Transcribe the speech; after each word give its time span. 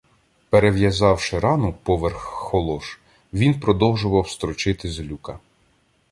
Перев'язавши 0.53 1.39
рану 1.43 1.73
поверх 1.83 2.17
холош, 2.17 2.99
він 3.33 3.59
продовжував 3.59 4.29
строчити 4.29 4.89
з 4.89 4.99
"Люка". 4.99 5.39